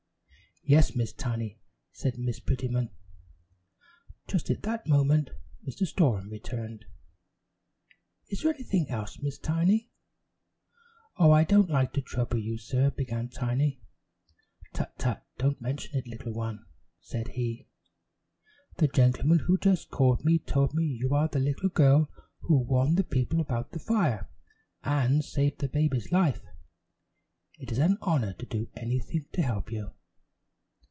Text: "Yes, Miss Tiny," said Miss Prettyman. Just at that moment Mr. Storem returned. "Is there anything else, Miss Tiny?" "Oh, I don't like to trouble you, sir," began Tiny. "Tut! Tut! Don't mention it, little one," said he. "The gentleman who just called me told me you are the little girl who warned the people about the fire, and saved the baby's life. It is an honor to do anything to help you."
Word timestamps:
"Yes, 0.63 0.95
Miss 0.95 1.11
Tiny," 1.11 1.59
said 1.91 2.19
Miss 2.19 2.39
Prettyman. 2.39 2.91
Just 4.27 4.49
at 4.51 4.61
that 4.61 4.85
moment 4.87 5.31
Mr. 5.67 5.87
Storem 5.87 6.29
returned. 6.29 6.85
"Is 8.29 8.41
there 8.43 8.53
anything 8.53 8.87
else, 8.87 9.19
Miss 9.23 9.39
Tiny?" 9.39 9.89
"Oh, 11.17 11.31
I 11.31 11.43
don't 11.45 11.69
like 11.71 11.93
to 11.93 12.01
trouble 12.01 12.37
you, 12.37 12.57
sir," 12.59 12.91
began 12.91 13.27
Tiny. 13.29 13.81
"Tut! 14.71 14.93
Tut! 14.99 15.25
Don't 15.39 15.59
mention 15.59 15.97
it, 15.97 16.05
little 16.07 16.31
one," 16.31 16.67
said 17.01 17.29
he. 17.29 17.67
"The 18.77 18.87
gentleman 18.87 19.39
who 19.39 19.57
just 19.57 19.89
called 19.89 20.23
me 20.23 20.37
told 20.37 20.75
me 20.75 20.83
you 20.85 21.13
are 21.15 21.27
the 21.27 21.39
little 21.39 21.69
girl 21.69 22.07
who 22.41 22.59
warned 22.59 22.97
the 22.97 23.03
people 23.03 23.41
about 23.41 23.71
the 23.71 23.79
fire, 23.79 24.29
and 24.83 25.25
saved 25.25 25.57
the 25.59 25.67
baby's 25.67 26.11
life. 26.11 26.41
It 27.57 27.71
is 27.71 27.79
an 27.79 27.97
honor 28.03 28.33
to 28.33 28.45
do 28.45 28.69
anything 28.77 29.25
to 29.33 29.41
help 29.41 29.71
you." 29.71 29.93